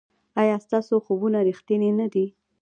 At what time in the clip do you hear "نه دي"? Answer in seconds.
1.99-2.25